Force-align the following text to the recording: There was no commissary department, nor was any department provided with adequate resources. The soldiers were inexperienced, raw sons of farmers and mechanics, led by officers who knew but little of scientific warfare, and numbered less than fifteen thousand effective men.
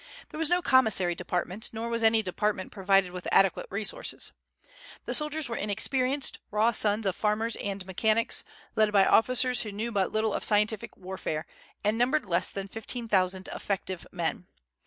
There 0.29 0.39
was 0.39 0.49
no 0.49 0.63
commissary 0.63 1.13
department, 1.13 1.69
nor 1.73 1.87
was 1.87 2.01
any 2.01 2.23
department 2.23 2.71
provided 2.71 3.11
with 3.11 3.27
adequate 3.31 3.67
resources. 3.69 4.31
The 5.05 5.13
soldiers 5.13 5.47
were 5.47 5.55
inexperienced, 5.55 6.39
raw 6.49 6.71
sons 6.71 7.05
of 7.05 7.15
farmers 7.15 7.55
and 7.57 7.85
mechanics, 7.85 8.43
led 8.75 8.91
by 8.93 9.05
officers 9.05 9.61
who 9.61 9.71
knew 9.71 9.91
but 9.91 10.11
little 10.11 10.33
of 10.33 10.43
scientific 10.43 10.97
warfare, 10.97 11.45
and 11.83 11.99
numbered 11.99 12.25
less 12.25 12.49
than 12.49 12.67
fifteen 12.67 13.07
thousand 13.07 13.47
effective 13.53 14.07
men. 14.11 14.47